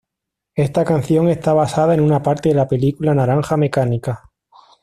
Esta 0.55 0.83
canción 0.83 1.27
está 1.29 1.53
basada 1.53 1.93
en 1.93 1.99
una 2.01 2.23
parte 2.23 2.49
de 2.49 2.55
la 2.55 2.67
película 2.67 3.13
Naranja 3.13 3.55
mecánica. 3.55 4.31